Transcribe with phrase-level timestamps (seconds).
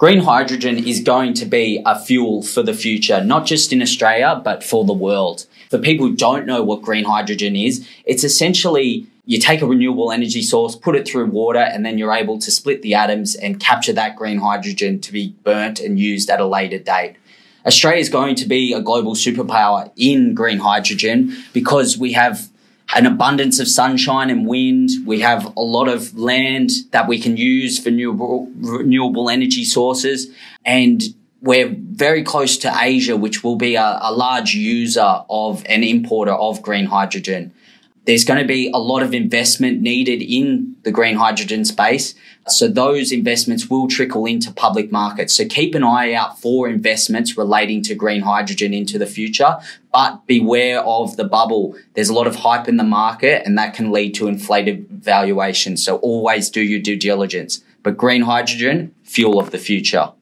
[0.00, 4.40] green hydrogen is going to be a fuel for the future, not just in Australia,
[4.42, 5.44] but for the world.
[5.68, 10.10] For people who don't know what green hydrogen is, it's essentially you take a renewable
[10.10, 13.60] energy source, put it through water, and then you're able to split the atoms and
[13.60, 17.16] capture that green hydrogen to be burnt and used at a later date.
[17.66, 22.48] Australia is going to be a global superpower in green hydrogen because we have
[22.94, 24.90] an abundance of sunshine and wind.
[25.06, 30.28] We have a lot of land that we can use for renewable, renewable energy sources.
[30.64, 31.02] And
[31.40, 36.32] we're very close to Asia, which will be a, a large user of an importer
[36.32, 37.52] of green hydrogen.
[38.06, 42.14] There's going to be a lot of investment needed in the green hydrogen space.
[42.48, 45.34] So those investments will trickle into public markets.
[45.34, 49.58] So keep an eye out for investments relating to green hydrogen into the future,
[49.92, 51.76] but beware of the bubble.
[51.94, 55.84] There's a lot of hype in the market and that can lead to inflated valuations.
[55.84, 57.62] So always do your due diligence.
[57.82, 60.12] But green hydrogen, fuel of the future.